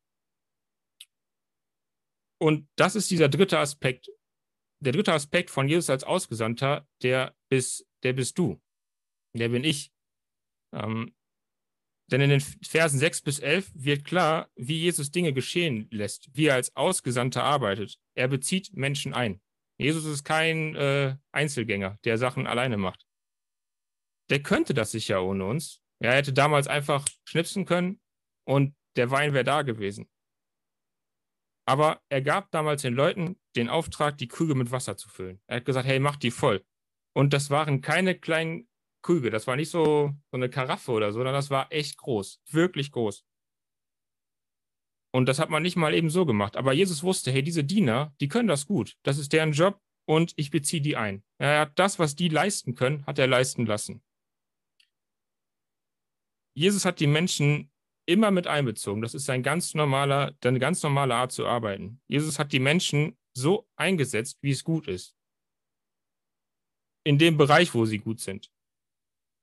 Und 2.42 2.70
das 2.78 2.96
ist 2.96 3.12
dieser 3.12 3.28
dritte 3.28 3.60
Aspekt. 3.60 4.10
Der 4.82 4.94
dritte 4.94 5.14
Aspekt 5.14 5.50
von 5.50 5.68
Jesus 5.68 5.90
als 5.90 6.04
Ausgesandter, 6.04 6.88
der 7.02 7.36
bist, 7.50 7.86
der 8.04 8.14
bist 8.14 8.38
du. 8.38 8.62
Der 9.34 9.50
bin 9.50 9.64
ich. 9.64 9.92
Ähm, 10.74 11.14
denn 12.12 12.22
in 12.22 12.30
den 12.30 12.42
Versen 12.42 13.00
6 13.00 13.22
bis 13.22 13.40
11 13.40 13.72
wird 13.74 14.06
klar, 14.06 14.50
wie 14.56 14.80
Jesus 14.80 15.12
Dinge 15.12 15.34
geschehen 15.34 15.88
lässt, 15.92 16.30
wie 16.34 16.48
er 16.48 16.56
als 16.56 16.76
Ausgesandter 16.76 17.44
arbeitet. 17.44 18.00
Er 18.16 18.28
bezieht 18.28 18.76
Menschen 18.76 19.14
ein. 19.14 19.42
Jesus 19.78 20.06
ist 20.06 20.24
kein 20.24 20.76
äh, 20.76 21.16
Einzelgänger, 21.32 21.98
der 22.04 22.18
Sachen 22.18 22.48
alleine 22.48 22.78
macht. 22.78 23.06
Der 24.30 24.44
könnte 24.44 24.74
das 24.74 24.92
sicher 24.92 25.24
ohne 25.24 25.46
uns. 25.46 25.82
Er 26.00 26.14
hätte 26.14 26.34
damals 26.34 26.68
einfach 26.68 27.06
schnipsen 27.26 27.66
können 27.66 28.00
und 28.46 28.76
der 28.96 29.12
Wein 29.12 29.34
wäre 29.34 29.44
da 29.44 29.62
gewesen. 29.62 30.10
Aber 31.66 32.02
er 32.10 32.22
gab 32.22 32.52
damals 32.52 32.82
den 32.82 32.94
Leuten 32.94 33.40
den 33.56 33.70
Auftrag, 33.70 34.18
die 34.18 34.28
Krüge 34.28 34.56
mit 34.56 34.72
Wasser 34.72 34.98
zu 34.98 35.08
füllen. 35.10 35.42
Er 35.48 35.58
hat 35.58 35.66
gesagt, 35.66 35.88
hey, 35.88 36.00
mach 36.00 36.16
die 36.16 36.32
voll. 36.32 36.66
Und 37.14 37.34
das 37.34 37.50
waren 37.50 37.82
keine 37.82 38.18
kleinen 38.18 38.69
Krüge. 39.02 39.30
Das 39.30 39.48
war 39.48 39.56
nicht 39.56 39.70
so, 39.70 40.14
so 40.32 40.38
eine 40.38 40.50
Karaffe 40.50 40.92
oder 40.92 41.12
so, 41.12 41.20
sondern 41.20 41.34
das 41.34 41.50
war 41.50 41.72
echt 41.72 41.98
groß. 41.98 42.42
Wirklich 42.52 42.92
groß. 42.92 43.26
Und 45.12 45.26
das 45.26 45.40
hat 45.40 45.50
man 45.50 45.64
nicht 45.64 45.76
mal 45.76 45.94
eben 45.94 46.10
so 46.10 46.26
gemacht. 46.26 46.56
Aber 46.56 46.74
Jesus 46.74 47.04
wusste, 47.04 47.32
hey, 47.32 47.42
diese 47.42 47.64
Diener, 47.64 48.14
die 48.20 48.28
können 48.28 48.48
das 48.48 48.68
gut. 48.68 48.98
Das 49.04 49.18
ist 49.18 49.34
deren 49.34 49.54
Job 49.54 49.82
und 50.06 50.34
ich 50.36 50.52
beziehe 50.52 50.82
die 50.82 50.98
ein. 50.98 51.24
Er 51.40 51.62
hat 51.62 51.80
das, 51.80 51.98
was 51.98 52.16
die 52.16 52.30
leisten 52.30 52.76
können, 52.76 53.06
hat 53.06 53.18
er 53.20 53.28
leisten 53.28 53.66
lassen. 53.66 54.04
Jesus 56.56 56.86
hat 56.86 57.00
die 57.00 57.08
Menschen 57.08 57.72
immer 58.06 58.32
mit 58.32 58.48
einbezogen. 58.48 59.02
Das 59.02 59.14
ist 59.14 59.26
sein 59.26 59.44
ganz 59.44 59.74
normaler, 59.74 60.36
eine 60.44 60.60
ganz 60.60 60.84
normale 60.84 61.16
Art 61.16 61.32
zu 61.32 61.46
arbeiten. 61.46 62.02
Jesus 62.08 62.40
hat 62.40 62.52
die 62.52 62.60
Menschen 62.60 63.18
so 63.34 63.70
eingesetzt, 63.76 64.40
wie 64.42 64.52
es 64.52 64.64
gut 64.64 64.88
ist. 64.88 65.16
In 67.04 67.18
dem 67.18 67.38
Bereich, 67.38 67.74
wo 67.74 67.86
sie 67.86 68.00
gut 68.00 68.20
sind. 68.20 68.52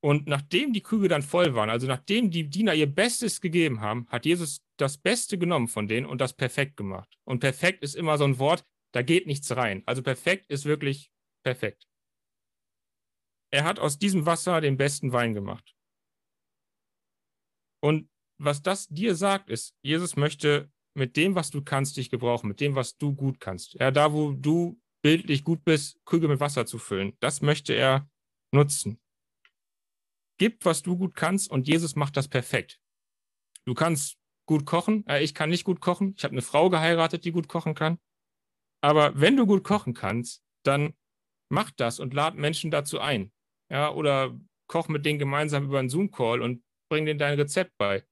Und 0.02 0.26
nachdem 0.26 0.72
die 0.72 0.82
Krüge 0.82 1.08
dann 1.08 1.22
voll 1.22 1.54
waren, 1.54 1.70
also 1.70 1.86
nachdem 1.86 2.30
die 2.30 2.48
Diener 2.48 2.74
ihr 2.74 2.86
Bestes 2.86 3.40
gegeben 3.40 3.80
haben, 3.80 4.06
hat 4.08 4.26
Jesus 4.26 4.60
das 4.76 4.98
Beste 4.98 5.38
genommen 5.38 5.68
von 5.68 5.88
denen 5.88 6.06
und 6.06 6.20
das 6.20 6.34
perfekt 6.34 6.76
gemacht. 6.76 7.18
Und 7.24 7.40
perfekt 7.40 7.82
ist 7.82 7.96
immer 7.96 8.18
so 8.18 8.24
ein 8.24 8.38
Wort, 8.38 8.64
da 8.92 9.02
geht 9.02 9.26
nichts 9.26 9.54
rein. 9.56 9.82
Also 9.86 10.02
perfekt 10.02 10.46
ist 10.48 10.64
wirklich 10.64 11.10
perfekt. 11.44 11.86
Er 13.50 13.64
hat 13.64 13.78
aus 13.78 13.98
diesem 13.98 14.26
Wasser 14.26 14.60
den 14.60 14.76
besten 14.76 15.12
Wein 15.12 15.34
gemacht. 15.34 15.74
Und 17.82 18.08
was 18.38 18.62
das 18.62 18.88
dir 18.88 19.14
sagt, 19.14 19.48
ist, 19.50 19.74
Jesus 19.82 20.16
möchte 20.16 20.70
mit 20.94 21.16
dem, 21.16 21.34
was 21.34 21.50
du 21.50 21.62
kannst, 21.62 21.96
dich 21.96 22.10
gebrauchen, 22.10 22.48
mit 22.48 22.60
dem, 22.60 22.74
was 22.74 22.96
du 22.96 23.14
gut 23.14 23.40
kannst. 23.40 23.74
Ja, 23.74 23.90
da, 23.90 24.12
wo 24.12 24.32
du 24.32 24.80
bildlich 25.02 25.44
gut 25.44 25.64
bist, 25.64 25.98
Krüge 26.04 26.28
mit 26.28 26.40
Wasser 26.40 26.66
zu 26.66 26.78
füllen, 26.78 27.16
das 27.20 27.42
möchte 27.42 27.74
er 27.74 28.10
nutzen. 28.52 28.98
Gib, 30.38 30.64
was 30.64 30.82
du 30.82 30.96
gut 30.96 31.14
kannst 31.14 31.50
und 31.50 31.66
Jesus 31.66 31.96
macht 31.96 32.16
das 32.16 32.28
perfekt. 32.28 32.80
Du 33.64 33.74
kannst 33.74 34.18
gut 34.46 34.64
kochen. 34.64 35.06
Äh, 35.06 35.22
ich 35.22 35.34
kann 35.34 35.50
nicht 35.50 35.64
gut 35.64 35.80
kochen. 35.80 36.14
Ich 36.16 36.24
habe 36.24 36.32
eine 36.32 36.42
Frau 36.42 36.70
geheiratet, 36.70 37.24
die 37.24 37.32
gut 37.32 37.48
kochen 37.48 37.74
kann. 37.74 37.98
Aber 38.82 39.18
wenn 39.18 39.36
du 39.36 39.46
gut 39.46 39.64
kochen 39.64 39.94
kannst, 39.94 40.44
dann 40.64 40.94
mach 41.50 41.70
das 41.70 42.00
und 42.00 42.14
lad 42.14 42.36
Menschen 42.36 42.70
dazu 42.70 43.00
ein. 43.00 43.32
Ja, 43.70 43.92
oder 43.92 44.38
koch 44.68 44.88
mit 44.88 45.04
denen 45.04 45.18
gemeinsam 45.18 45.64
über 45.64 45.78
einen 45.78 45.88
Zoom-Call 45.88 46.40
und 46.40 46.62
bring 46.88 47.06
denen 47.06 47.18
dein 47.18 47.38
Rezept 47.38 47.76
bei. 47.78 48.04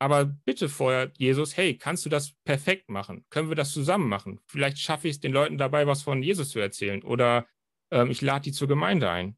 Aber 0.00 0.24
bitte 0.24 0.68
vorher, 0.68 1.12
Jesus, 1.16 1.56
hey, 1.56 1.78
kannst 1.78 2.04
du 2.04 2.08
das 2.08 2.32
perfekt 2.44 2.88
machen? 2.88 3.24
Können 3.30 3.48
wir 3.48 3.54
das 3.54 3.72
zusammen 3.72 4.08
machen? 4.08 4.40
Vielleicht 4.46 4.78
schaffe 4.78 5.06
ich 5.06 5.14
es 5.14 5.20
den 5.20 5.32
Leuten 5.32 5.58
dabei, 5.58 5.86
was 5.86 6.02
von 6.02 6.22
Jesus 6.22 6.50
zu 6.50 6.58
erzählen. 6.58 7.02
Oder 7.02 7.46
ähm, 7.92 8.10
ich 8.10 8.20
lade 8.20 8.42
die 8.42 8.52
zur 8.52 8.66
Gemeinde 8.66 9.10
ein. 9.10 9.36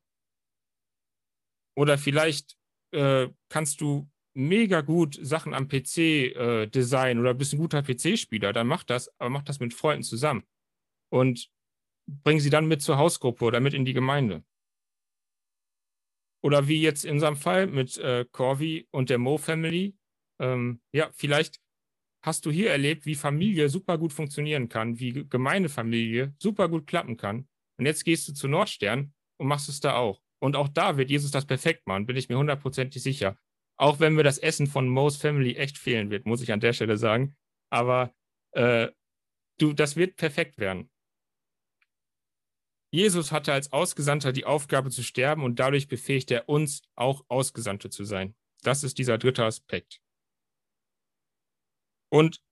Oder 1.77 1.99
vielleicht 1.99 2.57
äh, 2.93 3.29
kannst 3.49 3.81
du 3.81 4.09
mega 4.35 4.81
gut 4.81 5.19
Sachen 5.21 5.55
am 5.55 5.69
PC 5.69 5.99
äh, 5.99 6.67
designen 6.67 7.21
oder 7.21 7.35
bist 7.35 7.53
ein 7.53 7.59
guter 7.59 7.83
PC-Spieler, 7.83 8.53
dann 8.53 8.67
mach 8.67 8.85
das, 8.85 9.09
aber 9.19 9.31
mach 9.31 9.43
das 9.43 9.61
mit 9.61 9.75
Freunden 9.75 10.03
zusammen. 10.03 10.45
Und 11.11 11.51
bring 12.07 12.41
sie 12.41 12.51
dann 12.51 12.67
mit 12.67 12.83
zur 12.83 12.99
Hausgruppe 12.99 13.45
oder 13.45 13.61
mit 13.61 13.75
in 13.75 13.85
die 13.85 13.93
Gemeinde. 13.93 14.45
Oder 16.43 16.69
wie 16.69 16.83
jetzt 16.83 17.05
in 17.05 17.13
unserem 17.13 17.37
Fall 17.37 17.67
mit 17.67 17.97
äh, 17.99 18.27
Corby 18.31 18.87
und 18.91 19.09
der 19.09 19.19
Mo 19.19 19.39
Family. 19.39 19.97
Ähm, 20.41 20.83
ja, 20.93 21.11
vielleicht 21.15 21.61
hast 22.23 22.45
du 22.45 22.51
hier 22.51 22.71
erlebt, 22.71 23.07
wie 23.07 23.15
Familie 23.15 23.69
super 23.69 23.97
gut 23.99 24.13
funktionieren 24.13 24.69
kann, 24.69 24.99
wie 24.99 25.27
Gemeindefamilie 25.29 26.35
super 26.39 26.69
gut 26.69 26.87
klappen 26.87 27.17
kann. 27.17 27.49
Und 27.79 27.87
jetzt 27.87 28.05
gehst 28.05 28.29
du 28.29 28.35
zu 28.35 28.49
Nordstern 28.49 29.15
und 29.39 29.47
machst 29.47 29.69
es 29.69 29.81
da 29.81 29.97
auch. 29.97 30.24
Und 30.45 30.57
auch 30.57 30.69
da 30.69 30.99
wird 30.99 31.09
Jesus 31.09 31.31
das 31.31 31.47
perfekt 31.47 31.87
machen, 31.87 32.05
bin 32.05 32.17
ich 32.17 32.29
mir 32.29 32.37
hundertprozentig 32.37 33.03
sicher. 33.03 33.39
Auch 33.79 33.99
wenn 33.99 34.13
mir 34.13 34.25
das 34.25 34.37
Essen 34.37 34.67
von 34.67 34.87
Mo's 34.91 35.17
Family 35.17 35.55
echt 35.55 35.79
fehlen 35.79 36.11
wird, 36.11 36.27
muss 36.27 36.43
ich 36.43 36.53
an 36.53 36.61
der 36.61 36.75
Stelle 36.75 36.99
sagen. 36.99 37.35
Aber 37.71 38.15
äh, 38.53 38.89
du, 39.59 39.73
das 39.73 39.97
wird 39.97 40.17
perfekt 40.17 40.59
werden. 40.59 40.91
Jesus 42.93 43.33
hatte 43.33 43.55
als 43.55 43.73
Ausgesandter 43.73 44.33
die 44.33 44.45
Aufgabe 44.45 44.91
zu 44.91 45.03
sterben 45.03 45.45
und 45.45 45.59
dadurch 45.61 45.89
befähigt 45.89 46.31
er 46.31 46.47
uns, 46.47 46.83
auch 46.95 47.25
Ausgesandte 47.29 47.89
zu 47.89 48.05
sein. 48.05 48.37
Das 48.63 48.85
ist 48.85 48.99
dieser 48.99 49.17
dritte 49.17 49.47
Aspekt. 49.47 50.03
Und 52.13 52.43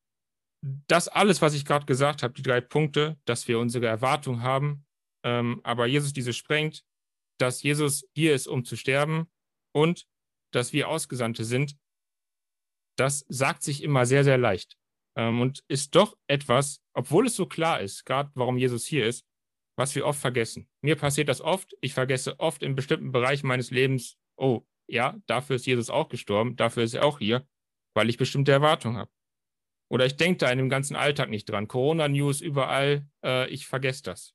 das 0.62 1.08
alles, 1.08 1.42
was 1.42 1.52
ich 1.52 1.66
gerade 1.66 1.84
gesagt 1.84 2.22
habe, 2.22 2.32
die 2.32 2.42
drei 2.42 2.62
Punkte, 2.62 3.20
dass 3.26 3.49
wir 3.49 3.58
unsere 3.58 3.84
Erwartung 3.84 4.40
haben, 4.40 4.87
ähm, 5.25 5.61
aber 5.62 5.84
Jesus 5.84 6.14
diese 6.14 6.32
sprengt, 6.32 6.87
dass 7.42 7.62
Jesus 7.62 8.08
hier 8.14 8.34
ist, 8.34 8.46
um 8.46 8.64
zu 8.64 8.76
sterben 8.76 9.28
und 9.75 10.06
dass 10.52 10.72
wir 10.72 10.88
Ausgesandte 10.88 11.44
sind, 11.44 11.76
das 12.96 13.25
sagt 13.28 13.64
sich 13.64 13.82
immer 13.82 14.06
sehr, 14.06 14.22
sehr 14.22 14.38
leicht. 14.38 14.78
Ähm, 15.16 15.40
und 15.40 15.64
ist 15.68 15.94
doch 15.96 16.16
etwas, 16.28 16.80
obwohl 16.94 17.26
es 17.26 17.34
so 17.34 17.46
klar 17.46 17.80
ist, 17.80 18.04
gerade 18.04 18.30
warum 18.34 18.58
Jesus 18.58 18.87
hier 18.87 19.06
ist, 19.06 19.26
was 19.76 19.94
wir 19.94 20.06
oft 20.06 20.20
vergessen. 20.20 20.68
Mir 20.82 20.96
passiert 20.96 21.28
das 21.28 21.40
oft. 21.40 21.75
Ich 21.80 21.94
vergesse 21.94 22.38
oft 22.38 22.62
in 22.62 22.76
bestimmten 22.76 23.11
Bereichen 23.11 23.49
meines 23.49 23.70
Lebens, 23.70 24.18
oh, 24.37 24.62
ja, 24.88 25.18
dafür 25.26 25.56
ist 25.56 25.66
Jesus 25.66 25.90
auch 25.90 26.08
gestorben, 26.08 26.56
dafür 26.56 26.84
ist 26.84 26.94
er 26.94 27.04
auch 27.04 27.18
hier, 27.18 27.46
weil 27.94 28.08
ich 28.08 28.18
bestimmte 28.18 28.52
Erwartungen 28.52 28.99
habe. 28.99 29.11
Oder 29.90 30.06
ich 30.06 30.16
denke 30.16 30.38
da 30.38 30.50
in 30.50 30.58
dem 30.58 30.68
ganzen 30.68 30.96
Alltag 30.96 31.28
nicht 31.28 31.49
dran. 31.49 31.68
Corona-News 31.68 32.40
überall, 32.40 33.06
äh, 33.25 33.49
ich 33.49 33.66
vergesse 33.66 34.04
das 34.04 34.34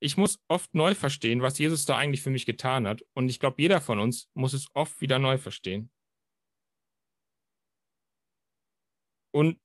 ich 0.00 0.16
muss 0.16 0.38
oft 0.48 0.74
neu 0.74 0.94
verstehen, 0.94 1.42
was 1.42 1.58
Jesus 1.58 1.86
da 1.86 1.96
eigentlich 1.96 2.22
für 2.22 2.30
mich 2.30 2.46
getan 2.46 2.86
hat. 2.86 3.02
Und 3.14 3.28
ich 3.28 3.40
glaube, 3.40 3.60
jeder 3.60 3.80
von 3.80 3.98
uns 3.98 4.28
muss 4.34 4.52
es 4.52 4.68
oft 4.74 5.00
wieder 5.00 5.18
neu 5.18 5.38
verstehen. 5.38 5.90
Und 9.32 9.58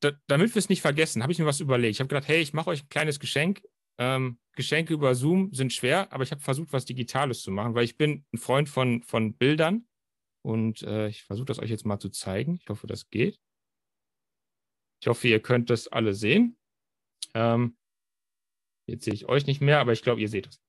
da, 0.00 0.12
damit 0.26 0.54
wir 0.54 0.60
es 0.60 0.68
nicht 0.68 0.82
vergessen, 0.82 1.22
habe 1.22 1.32
ich 1.32 1.38
mir 1.38 1.46
was 1.46 1.60
überlegt. 1.60 1.96
Ich 1.96 2.00
habe 2.00 2.08
gedacht, 2.08 2.28
hey, 2.28 2.40
ich 2.40 2.52
mache 2.52 2.70
euch 2.70 2.84
ein 2.84 2.88
kleines 2.88 3.18
Geschenk. 3.20 3.62
Ähm, 3.98 4.38
Geschenke 4.54 4.94
über 4.94 5.14
Zoom 5.14 5.52
sind 5.52 5.72
schwer, 5.72 6.12
aber 6.12 6.24
ich 6.24 6.30
habe 6.30 6.40
versucht, 6.40 6.72
was 6.72 6.84
Digitales 6.84 7.42
zu 7.42 7.50
machen, 7.50 7.74
weil 7.74 7.84
ich 7.84 7.96
bin 7.96 8.24
ein 8.32 8.38
Freund 8.38 8.68
von, 8.68 9.02
von 9.02 9.34
Bildern. 9.34 9.86
Und 10.44 10.82
äh, 10.82 11.08
ich 11.08 11.22
versuche 11.22 11.46
das 11.46 11.58
euch 11.58 11.70
jetzt 11.70 11.86
mal 11.86 11.98
zu 11.98 12.08
zeigen. 12.08 12.58
Ich 12.62 12.68
hoffe, 12.68 12.86
das 12.86 13.10
geht. 13.10 13.38
Ich 15.00 15.08
hoffe, 15.08 15.28
ihr 15.28 15.40
könnt 15.40 15.70
das 15.70 15.88
alle 15.88 16.14
sehen. 16.14 16.56
Ähm, 17.34 17.76
Jetzt 18.92 19.04
sehe 19.04 19.14
ich 19.14 19.26
euch 19.26 19.46
nicht 19.46 19.62
mehr, 19.62 19.80
aber 19.80 19.92
ich 19.92 20.02
glaube, 20.02 20.20
ihr 20.20 20.28
seht 20.28 20.46
es. 20.46 20.60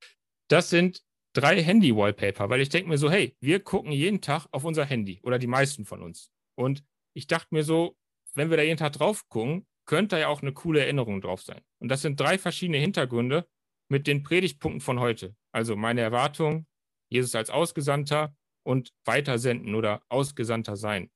Das 0.49 0.69
sind 0.69 1.03
drei 1.33 1.61
Handy-Wallpaper, 1.61 2.49
weil 2.49 2.61
ich 2.61 2.69
denke 2.69 2.89
mir 2.89 2.97
so, 2.97 3.11
hey, 3.11 3.35
wir 3.41 3.59
gucken 3.59 3.91
jeden 3.91 4.21
Tag 4.21 4.47
auf 4.51 4.63
unser 4.63 4.85
Handy 4.85 5.19
oder 5.23 5.39
die 5.39 5.47
meisten 5.47 5.83
von 5.83 6.01
uns. 6.01 6.31
Und 6.55 6.85
ich 7.13 7.27
dachte 7.27 7.49
mir 7.51 7.63
so, 7.63 7.97
wenn 8.33 8.49
wir 8.49 8.55
da 8.55 8.63
jeden 8.63 8.77
Tag 8.77 8.93
drauf 8.93 9.27
gucken, 9.27 9.67
könnte 9.85 10.15
da 10.15 10.21
ja 10.21 10.27
auch 10.29 10.41
eine 10.41 10.53
coole 10.53 10.79
Erinnerung 10.79 11.19
drauf 11.19 11.41
sein. 11.41 11.61
Und 11.79 11.89
das 11.89 12.01
sind 12.01 12.17
drei 12.17 12.37
verschiedene 12.37 12.77
Hintergründe 12.77 13.45
mit 13.89 14.07
den 14.07 14.23
Predigtpunkten 14.23 14.79
von 14.79 15.01
heute. 15.01 15.35
Also 15.51 15.75
meine 15.75 15.99
Erwartung, 15.99 16.65
Jesus 17.09 17.35
als 17.35 17.49
Ausgesandter 17.49 18.33
und 18.65 18.93
Weitersenden 19.03 19.75
oder 19.75 20.01
Ausgesandter 20.07 20.77
sein. 20.77 21.11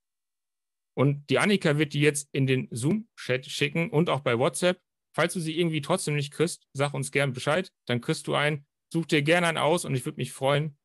Und 0.93 1.29
die 1.29 1.39
Annika 1.39 1.77
wird 1.77 1.93
die 1.93 2.01
jetzt 2.01 2.27
in 2.33 2.47
den 2.47 2.67
Zoom-Chat 2.71 3.45
schicken 3.45 3.91
und 3.91 4.09
auch 4.09 4.19
bei 4.19 4.37
WhatsApp. 4.37 4.81
Falls 5.17 5.33
du 5.33 5.39
sie 5.39 5.59
irgendwie 5.59 5.81
trotzdem 5.81 6.13
nicht 6.13 6.31
kriegst, 6.31 6.67
sag 6.73 6.93
uns 6.93 7.11
gern 7.11 7.33
Bescheid. 7.33 7.71
Dann 7.87 8.01
kriegst 8.01 8.27
du 8.27 8.35
einen. 8.35 8.67
Such 8.93 9.07
dir 9.07 9.23
gerne 9.23 9.47
einen 9.47 9.57
aus 9.57 9.83
und 9.83 9.95
ich 9.95 10.05
würde 10.05 10.17
mich 10.19 10.31
freuen, 10.31 10.77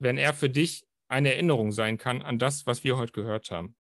wenn 0.00 0.18
er 0.18 0.34
für 0.34 0.50
dich 0.50 0.84
eine 1.06 1.32
Erinnerung 1.32 1.70
sein 1.70 1.96
kann 1.96 2.20
an 2.20 2.40
das, 2.40 2.66
was 2.66 2.82
wir 2.82 2.96
heute 2.96 3.12
gehört 3.12 3.52
haben. 3.52 3.76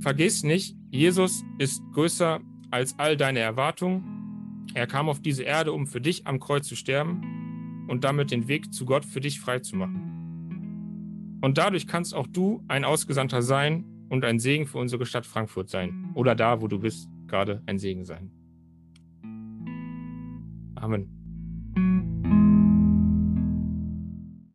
Vergiss 0.00 0.44
nicht, 0.44 0.76
Jesus 0.92 1.42
ist 1.58 1.82
größer 1.92 2.40
als 2.70 2.96
all 2.96 3.16
deine 3.16 3.40
Erwartungen. 3.40 4.68
Er 4.74 4.86
kam 4.86 5.08
auf 5.08 5.20
diese 5.20 5.42
Erde, 5.42 5.72
um 5.72 5.88
für 5.88 6.00
dich 6.00 6.28
am 6.28 6.38
Kreuz 6.38 6.68
zu 6.68 6.76
sterben 6.76 7.86
und 7.88 8.04
damit 8.04 8.30
den 8.30 8.46
Weg 8.46 8.72
zu 8.72 8.84
Gott 8.84 9.04
für 9.04 9.20
dich 9.20 9.40
frei 9.40 9.58
zu 9.58 9.74
machen. 9.74 11.40
Und 11.42 11.58
dadurch 11.58 11.88
kannst 11.88 12.14
auch 12.14 12.28
du 12.28 12.62
ein 12.68 12.84
Ausgesandter 12.84 13.42
sein 13.42 13.84
und 14.10 14.24
ein 14.24 14.38
Segen 14.38 14.66
für 14.66 14.78
unsere 14.78 15.06
Stadt 15.06 15.24
Frankfurt 15.24 15.70
sein. 15.70 16.10
Oder 16.14 16.34
da, 16.34 16.60
wo 16.60 16.68
du 16.68 16.78
bist, 16.78 17.08
gerade 17.26 17.62
ein 17.64 17.78
Segen 17.78 18.04
sein. 18.04 18.30
Amen. 20.74 21.19